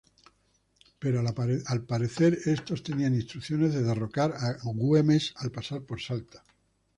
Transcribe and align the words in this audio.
Pero, 0.99 1.19
al 1.21 1.83
parecer, 1.85 2.39
estos 2.47 2.81
tenían 2.81 3.13
instrucciones 3.13 3.75
de 3.75 3.83
derrocar 3.83 4.33
a 4.35 4.57
Güemes 4.63 5.31
al 5.35 5.51
pasar 5.51 5.83
por 5.83 6.01
Salta. 6.01 6.41